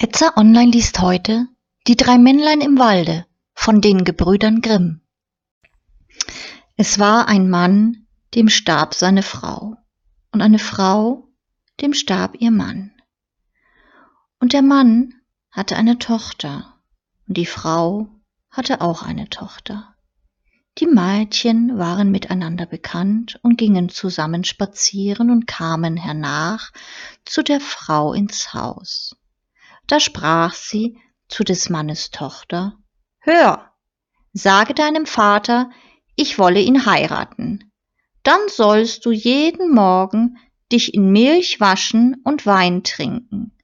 [0.00, 1.48] Etza Online liest heute
[1.88, 5.00] Die drei Männlein im Walde von den Gebrüdern Grimm.
[6.76, 8.06] Es war ein Mann,
[8.36, 9.74] dem starb seine Frau,
[10.30, 11.26] und eine Frau,
[11.80, 12.92] dem starb ihr Mann.
[14.38, 15.14] Und der Mann
[15.50, 16.76] hatte eine Tochter,
[17.26, 18.06] und die Frau
[18.50, 19.96] hatte auch eine Tochter.
[20.78, 26.70] Die Mädchen waren miteinander bekannt und gingen zusammen spazieren und kamen hernach
[27.24, 29.16] zu der Frau ins Haus.
[29.88, 30.98] Da sprach sie
[31.28, 32.78] zu des Mannes Tochter,
[33.20, 33.72] Hör,
[34.32, 35.70] sage deinem Vater,
[36.14, 37.72] ich wolle ihn heiraten.
[38.22, 40.38] Dann sollst du jeden Morgen
[40.70, 43.56] dich in Milch waschen und Wein trinken.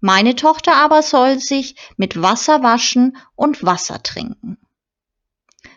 [0.00, 4.58] Meine Tochter aber soll sich mit Wasser waschen und Wasser trinken.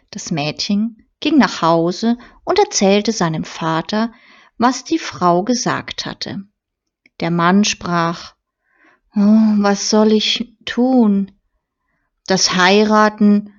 [0.10, 4.12] Das Mädchen ging nach Hause und erzählte seinem Vater,
[4.58, 6.44] was die Frau gesagt hatte.
[7.20, 8.34] Der Mann sprach,
[9.14, 11.32] was soll ich tun?
[12.28, 13.54] Das Heiraten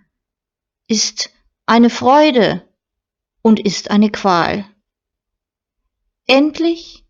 [0.89, 1.31] ist
[1.67, 2.67] eine Freude
[3.43, 4.65] und ist eine Qual.
[6.27, 7.05] Endlich,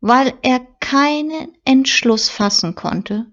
[0.00, 3.26] weil er keinen Entschluss fassen konnte,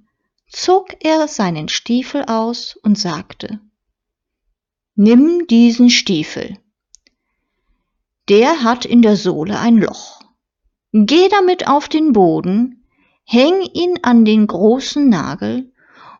[0.49, 3.59] zog er seinen Stiefel aus und sagte,
[4.95, 6.57] Nimm diesen Stiefel.
[8.29, 10.21] Der hat in der Sohle ein Loch.
[10.93, 12.84] Geh damit auf den Boden,
[13.25, 15.73] häng ihn an den großen Nagel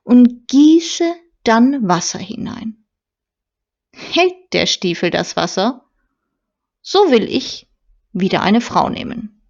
[0.04, 2.86] und gieße dann Wasser hinein.
[3.94, 5.86] Hält der Stiefel das Wasser,
[6.82, 7.70] so will ich
[8.12, 9.42] wieder eine Frau nehmen.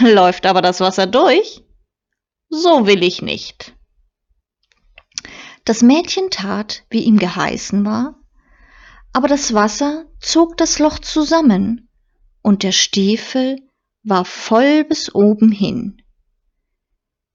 [0.00, 1.64] Läuft aber das Wasser durch,
[2.48, 3.74] so will ich nicht.
[5.64, 8.20] Das Mädchen tat, wie ihm geheißen war,
[9.12, 11.88] aber das Wasser zog das Loch zusammen,
[12.42, 13.58] und der Stiefel
[14.04, 16.02] war voll bis oben hin.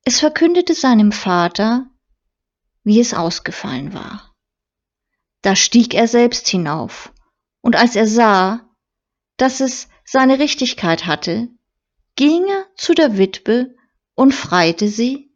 [0.03, 1.87] Es verkündete seinem Vater,
[2.83, 4.33] wie es ausgefallen war.
[5.41, 7.13] Da stieg er selbst hinauf,
[7.61, 8.61] und als er sah,
[9.37, 11.49] dass es seine Richtigkeit hatte,
[12.15, 13.75] ging er zu der Witwe
[14.15, 15.31] und freite sie,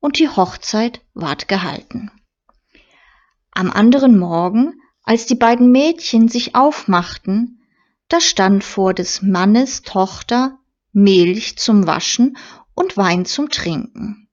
[0.00, 2.10] und die Hochzeit ward gehalten.
[3.50, 7.62] Am anderen Morgen, als die beiden Mädchen sich aufmachten,
[8.08, 10.58] da stand vor des Mannes Tochter
[10.92, 12.36] Milch zum Waschen
[12.76, 14.28] und Wein zum Trinken.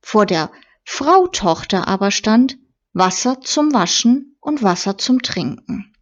[0.00, 0.50] Vor der
[0.84, 2.58] Frau Tochter aber stand
[2.92, 5.92] Wasser zum Waschen und Wasser zum Trinken.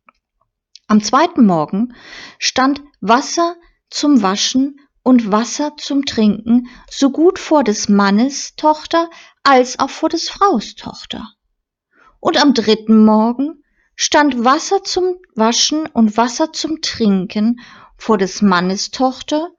[0.86, 1.94] Am zweiten Morgen
[2.38, 3.56] stand Wasser
[3.90, 9.10] zum Waschen und Wasser zum Trinken so gut vor des Mannes Tochter
[9.42, 11.28] als auch vor des Fraus Tochter.
[12.20, 13.62] Und am dritten Morgen
[13.96, 17.60] stand Wasser zum Waschen und Wasser zum Trinken
[17.96, 19.50] vor des Mannes Tochter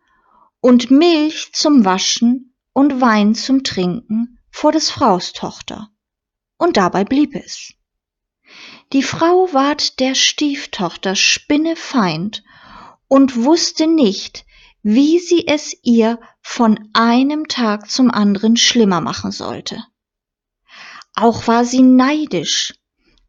[0.66, 5.92] und Milch zum Waschen und Wein zum Trinken vor des Fraus Tochter.
[6.58, 7.76] Und dabei blieb es.
[8.92, 12.44] Die Frau ward der Stieftochter Spinnefeind
[13.08, 14.44] und wusste nicht,
[14.81, 19.86] wie sie es ihr von einem Tag zum anderen schlimmer machen sollte.
[21.14, 22.74] Auch war sie neidisch,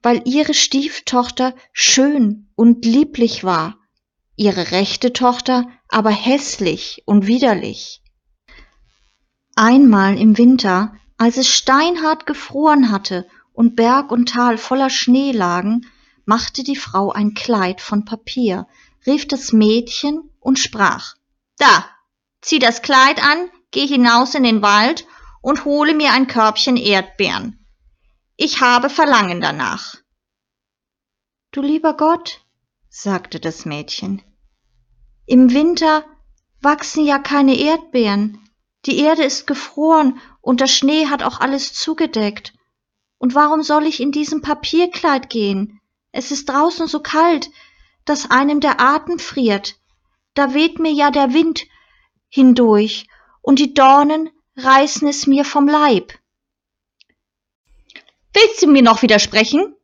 [0.00, 3.76] weil ihre Stieftochter schön und lieblich war
[4.36, 8.02] ihre rechte Tochter aber hässlich und widerlich.
[9.54, 15.86] Einmal im Winter, als es steinhart gefroren hatte und Berg und Tal voller Schnee lagen,
[16.26, 18.66] machte die Frau ein Kleid von Papier,
[19.06, 21.14] rief das Mädchen und sprach
[21.56, 21.86] Da,
[22.42, 25.06] zieh das Kleid an, geh hinaus in den Wald
[25.40, 27.64] und hole mir ein Körbchen Erdbeeren.
[28.36, 29.96] Ich habe Verlangen danach.
[31.52, 32.44] Du lieber Gott,
[32.90, 34.22] sagte das Mädchen,
[35.26, 36.04] im Winter
[36.60, 38.48] wachsen ja keine Erdbeeren.
[38.86, 42.54] Die Erde ist gefroren und der Schnee hat auch alles zugedeckt.
[43.18, 45.80] Und warum soll ich in diesem Papierkleid gehen?
[46.12, 47.50] Es ist draußen so kalt,
[48.04, 49.80] dass einem der Atem friert.
[50.34, 51.64] Da weht mir ja der Wind
[52.28, 53.08] hindurch
[53.42, 56.12] und die Dornen reißen es mir vom Leib.
[58.32, 59.74] Willst du mir noch widersprechen?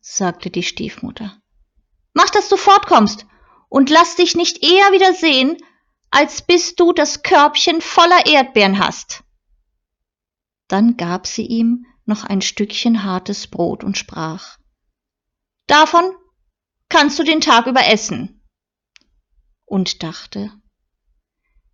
[0.00, 1.36] sagte die Stiefmutter.
[2.14, 3.26] Mach, dass du fortkommst
[3.70, 5.56] und lass dich nicht eher wieder sehen,
[6.10, 9.22] als bis du das Körbchen voller Erdbeeren hast.
[10.68, 14.58] Dann gab sie ihm noch ein Stückchen hartes Brot und sprach
[15.66, 16.12] Davon
[16.88, 18.42] kannst du den Tag über essen.
[19.64, 20.52] Und dachte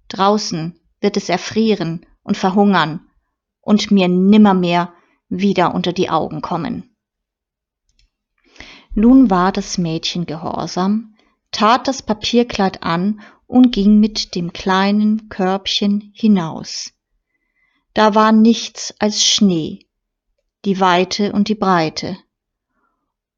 [0.08, 3.08] Draußen wird es erfrieren und verhungern
[3.62, 4.92] und mir nimmermehr
[5.28, 6.94] wieder unter die Augen kommen.
[8.94, 11.15] Nun war das Mädchen gehorsam,
[11.52, 16.93] tat das Papierkleid an und ging mit dem kleinen Körbchen hinaus.
[17.94, 19.87] da war nichts als Schnee,
[20.66, 22.19] die Weite und die Breite,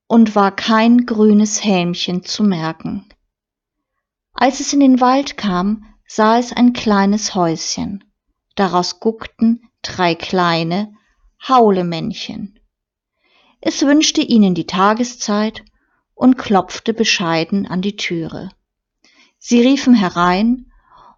[0.08, 3.08] und war kein grünes Helmchen zu merken.
[4.32, 8.02] Als es in den Wald kam, sah es ein kleines Häuschen,
[8.56, 10.94] daraus guckten drei kleine
[11.46, 12.58] Haulemännchen.
[13.60, 15.64] Es wünschte ihnen die Tageszeit
[16.18, 18.50] und klopfte bescheiden an die Türe.
[19.38, 20.72] Sie riefen herein,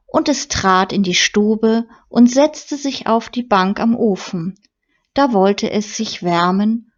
[0.06, 4.58] und es trat in die Stube und setzte sich auf die Bank am Ofen.
[5.14, 6.92] Da wollte es sich wärmen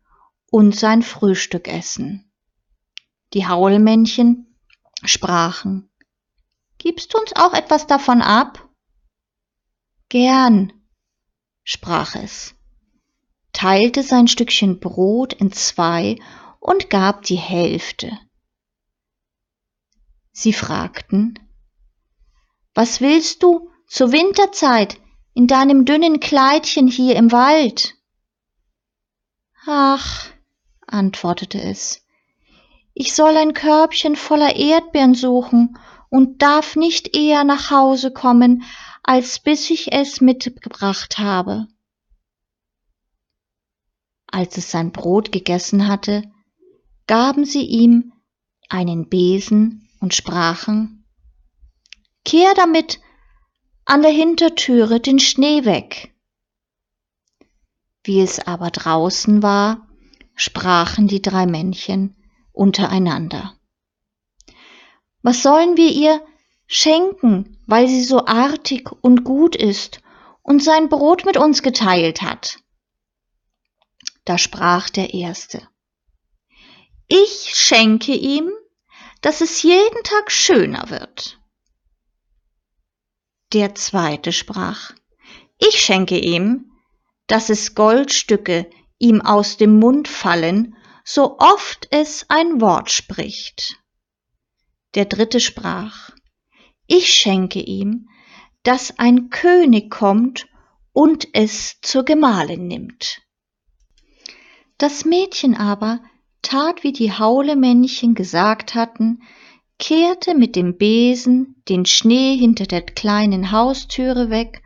[0.50, 2.32] und sein Frühstück essen.
[3.34, 4.56] Die Haulmännchen
[5.04, 5.88] sprachen
[6.78, 8.68] Gibst du uns auch etwas davon ab?
[10.08, 10.72] Gern,
[11.62, 12.54] sprach es,
[13.52, 16.16] teilte sein Stückchen Brot in zwei
[16.62, 18.16] und gab die Hälfte.
[20.30, 21.38] Sie fragten,
[22.72, 24.98] Was willst du zur Winterzeit
[25.34, 27.96] in deinem dünnen Kleidchen hier im Wald?
[29.66, 30.30] Ach,
[30.86, 32.06] antwortete es,
[32.94, 35.78] ich soll ein Körbchen voller Erdbeeren suchen
[36.10, 38.62] und darf nicht eher nach Hause kommen,
[39.02, 41.66] als bis ich es mitgebracht habe.
[44.26, 46.31] Als es sein Brot gegessen hatte,
[47.12, 48.14] gaben sie ihm
[48.70, 51.04] einen Besen und sprachen
[52.24, 53.00] Kehr damit
[53.84, 56.14] an der Hintertüre den Schnee weg.
[58.02, 59.88] Wie es aber draußen war,
[60.36, 62.16] sprachen die drei Männchen
[62.50, 63.58] untereinander.
[65.20, 66.24] Was sollen wir ihr
[66.66, 70.00] schenken, weil sie so artig und gut ist
[70.40, 72.60] und sein Brot mit uns geteilt hat?
[74.24, 75.68] Da sprach der Erste.
[77.14, 78.50] Ich schenke ihm,
[79.20, 81.38] dass es jeden Tag schöner wird.
[83.52, 84.94] Der zweite sprach,
[85.58, 86.72] ich schenke ihm,
[87.26, 90.74] dass es Goldstücke ihm aus dem Mund fallen,
[91.04, 93.78] so oft es ein Wort spricht.
[94.94, 96.12] Der dritte sprach,
[96.86, 98.08] ich schenke ihm,
[98.62, 100.46] dass ein König kommt
[100.92, 103.20] und es zur Gemahlin nimmt.
[104.78, 106.00] Das Mädchen aber
[106.42, 109.22] tat, wie die Haulemännchen gesagt hatten,
[109.78, 114.62] kehrte mit dem Besen den Schnee hinter der kleinen Haustüre weg,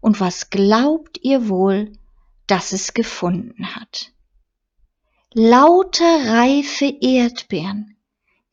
[0.00, 1.92] und was glaubt ihr wohl,
[2.46, 4.12] dass es gefunden hat?
[5.32, 7.96] Lauter reife Erdbeeren,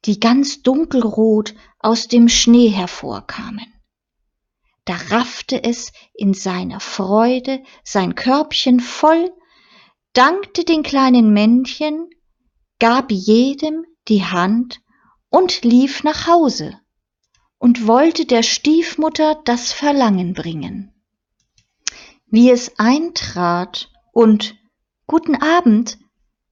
[0.06, 3.74] die ganz dunkelrot aus dem Schnee hervorkamen.
[4.86, 9.32] Da raffte es in seiner Freude sein Körbchen voll,
[10.12, 12.10] dankte den kleinen Männchen,
[12.84, 14.82] gab jedem die Hand
[15.30, 16.78] und lief nach Hause
[17.58, 20.94] und wollte der Stiefmutter das Verlangen bringen.
[22.26, 24.58] Wie es eintrat und
[25.08, 25.98] Guten Abend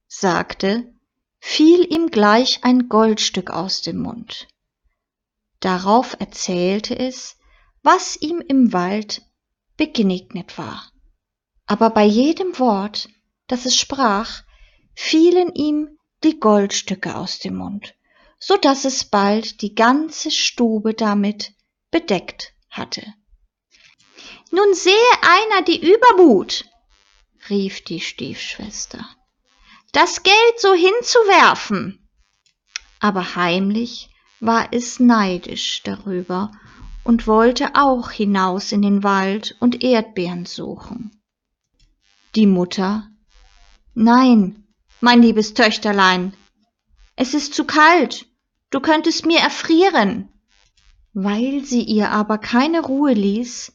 [0.06, 0.94] sagte,
[1.38, 4.48] fiel ihm gleich ein Goldstück aus dem Mund.
[5.60, 7.36] Darauf erzählte es,
[7.82, 9.20] was ihm im Wald
[9.76, 10.90] begegnet war.
[11.66, 13.10] Aber bei jedem Wort,
[13.48, 14.44] das es sprach,
[14.94, 17.94] fielen ihm die Goldstücke aus dem Mund,
[18.38, 21.52] so dass es bald die ganze Stube damit
[21.90, 23.02] bedeckt hatte.
[24.50, 26.64] Nun sehe einer die Übermut,
[27.48, 29.08] rief die Stiefschwester,
[29.92, 32.08] das Geld so hinzuwerfen.
[33.00, 36.52] Aber heimlich war es neidisch darüber
[37.04, 41.22] und wollte auch hinaus in den Wald und Erdbeeren suchen.
[42.34, 43.08] Die Mutter
[43.94, 44.61] Nein,
[45.02, 46.32] mein liebes Töchterlein,
[47.16, 48.26] es ist zu kalt,
[48.70, 50.28] du könntest mir erfrieren.
[51.12, 53.72] Weil sie ihr aber keine Ruhe ließ,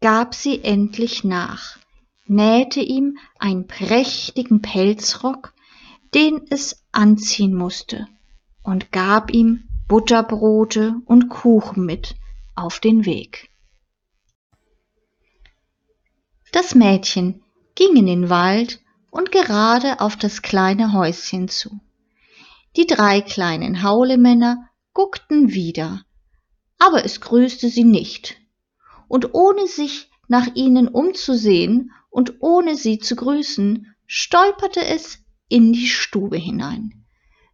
[0.00, 1.78] gab sie endlich nach,
[2.26, 5.54] nähte ihm einen prächtigen Pelzrock,
[6.14, 8.08] den es anziehen musste,
[8.62, 12.16] und gab ihm Butterbrote und Kuchen mit
[12.56, 13.48] auf den Weg.
[16.52, 17.42] Das Mädchen
[17.76, 18.80] ging in den Wald
[19.10, 21.80] und gerade auf das kleine Häuschen zu.
[22.76, 26.04] Die drei kleinen Haulemänner guckten wieder,
[26.78, 28.36] aber es grüßte sie nicht,
[29.08, 35.88] und ohne sich nach ihnen umzusehen und ohne sie zu grüßen, stolperte es in die
[35.88, 37.04] Stube hinein,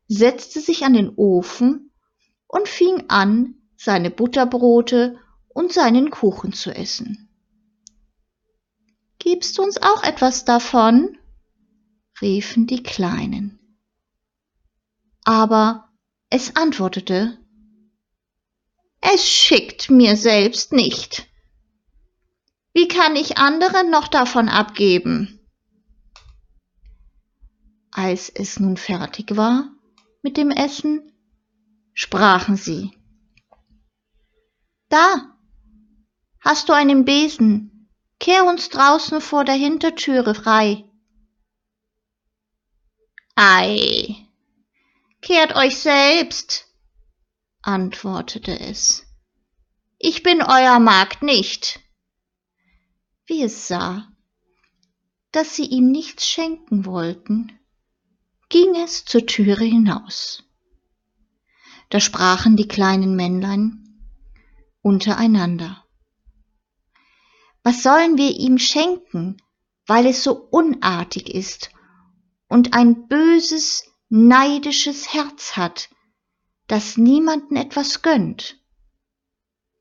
[0.07, 1.91] setzte sich an den Ofen
[2.47, 7.29] und fing an, seine Butterbrote und seinen Kuchen zu essen.
[9.19, 11.19] Gibst du uns auch etwas davon?
[12.21, 13.59] Riefen die Kleinen.
[15.25, 15.89] Aber
[16.31, 17.39] es antwortete,
[19.01, 21.29] es schickt mir selbst nicht.
[22.73, 25.41] Wie kann ich anderen noch davon abgeben?
[27.91, 29.71] Als es nun fertig war
[30.23, 31.13] mit dem Essen,
[31.95, 32.91] sprachen sie.
[34.89, 35.37] Da,
[36.41, 40.86] hast du einen Besen, kehr uns draußen vor der Hintertüre frei.
[43.39, 44.17] Ei,
[45.21, 46.69] kehrt euch selbst,
[47.61, 49.05] antwortete es.
[49.99, 51.81] Ich bin euer Magd nicht.
[53.27, 54.09] Wie es sah,
[55.33, 57.53] dass sie ihm nichts schenken wollten,
[58.49, 60.43] ging es zur Türe hinaus.
[61.91, 64.01] Da sprachen die kleinen Männlein
[64.81, 65.85] untereinander.
[67.63, 69.37] Was sollen wir ihm schenken,
[69.87, 71.71] weil es so unartig ist
[72.49, 75.89] und ein böses, neidisches Herz hat,
[76.67, 78.59] das niemanden etwas gönnt?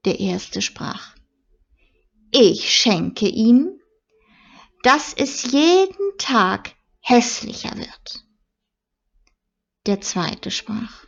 [0.05, 1.15] Der erste sprach.
[2.31, 3.79] Ich schenke ihm,
[4.83, 8.25] dass es jeden Tag hässlicher wird.
[9.85, 11.05] Der zweite sprach.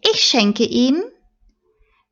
[0.00, 1.02] Ich schenke ihm,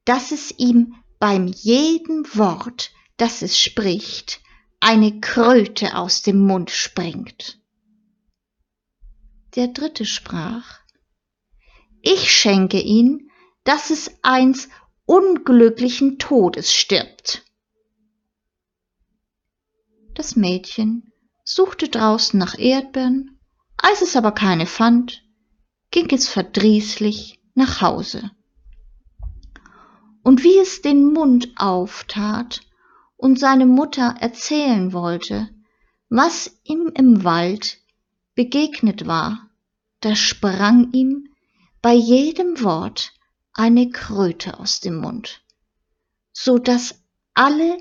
[0.05, 4.41] dass es ihm beim jeden Wort, das es spricht,
[4.81, 7.60] eine Kröte aus dem Mund springt.
[9.57, 10.79] Der dritte sprach,
[12.03, 13.31] ich schenke ihn,
[13.65, 14.69] dass es eins
[15.07, 17.45] unglücklichen Todes stirbt.
[20.15, 21.13] Das Mädchen
[21.45, 23.41] suchte draußen nach Erdbeeren,
[23.77, 25.25] als es aber keine fand,
[25.91, 28.31] ging es verdrießlich nach Hause.
[30.23, 32.61] Und wie es den Mund auftat
[33.17, 35.49] und seine Mutter erzählen wollte,
[36.09, 37.80] was ihm im Wald
[38.41, 39.51] begegnet war,
[40.01, 41.29] da sprang ihm
[41.83, 43.13] bei jedem Wort
[43.53, 45.45] eine Kröte aus dem Mund,
[46.33, 47.03] so dass
[47.35, 47.77] alle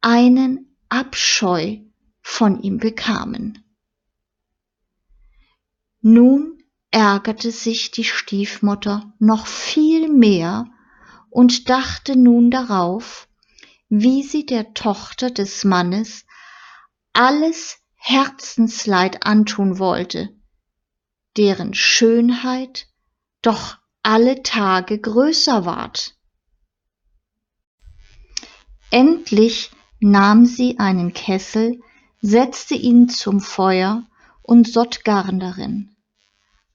[0.00, 1.76] einen Abscheu
[2.22, 3.62] von ihm bekamen.
[6.00, 10.70] Nun ärgerte sich die Stiefmutter noch viel mehr
[11.28, 13.28] und dachte nun darauf,
[13.90, 16.24] wie sie der Tochter des Mannes
[17.12, 20.28] alles Herzensleid antun wollte,
[21.36, 22.88] deren Schönheit
[23.42, 26.16] doch alle Tage größer ward.
[28.90, 31.80] Endlich nahm sie einen Kessel,
[32.20, 34.02] setzte ihn zum Feuer
[34.42, 35.94] und sott Garn darin.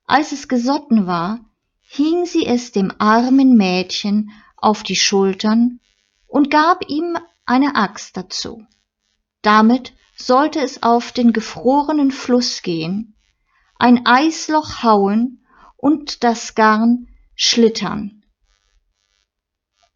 [0.05, 1.41] Als es gesotten war,
[1.81, 5.81] hing sie es dem armen Mädchen auf die Schultern
[6.25, 8.65] und gab ihm eine Axt dazu.
[9.41, 13.15] Damit sollte es auf den gefrorenen Fluss gehen,
[13.79, 15.45] ein Eisloch hauen
[15.75, 18.23] und das Garn schlittern.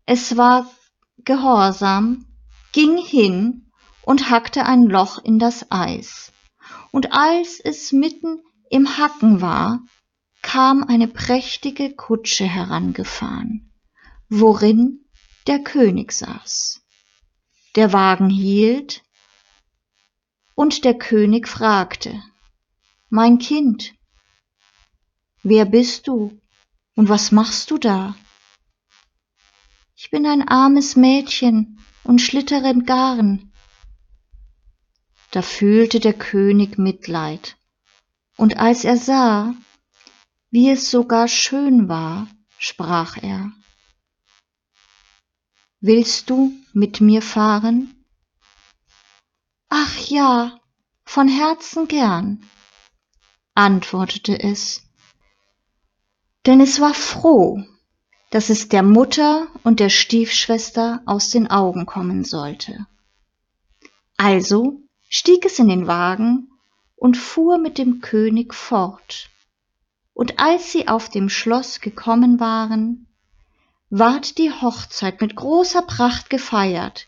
[0.06, 0.70] Es war
[1.18, 2.26] gehorsam,
[2.72, 3.72] ging hin
[4.04, 6.32] und hackte ein Loch in das Eis.
[6.92, 9.82] Und als es mitten im Hacken war,
[10.42, 13.72] kam eine prächtige Kutsche herangefahren,
[14.30, 15.06] worin
[15.48, 16.82] der König saß.
[17.76, 19.04] Der Wagen hielt,
[20.62, 22.22] und der König fragte,
[23.10, 23.96] Mein Kind,
[25.42, 26.40] wer bist du
[26.96, 28.16] und was machst du da?
[29.96, 33.52] Ich bin ein armes Mädchen und schlittere im Garn.
[35.32, 37.58] Da fühlte der König Mitleid,
[38.38, 39.56] und als er sah,
[40.52, 42.28] wie es sogar schön war,
[42.60, 43.52] sprach er.
[45.80, 48.01] Willst du mit mir fahren?
[49.74, 50.60] Ach ja,
[51.06, 52.44] von Herzen gern,
[53.56, 54.84] antwortete es,
[56.46, 57.64] denn es war froh,
[58.32, 62.86] dass es der Mutter und der Stiefschwester aus den Augen kommen sollte.
[64.18, 66.52] Also stieg es in den Wagen
[66.98, 69.30] und fuhr mit dem König fort
[70.14, 73.08] und als sie auf dem Schloss gekommen waren,
[73.90, 77.08] ward die Hochzeit mit großer Pracht gefeiert,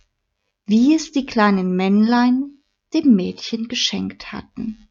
[0.66, 2.60] wie es die kleinen Männlein
[2.94, 4.88] dem Mädchen geschenkt hatten.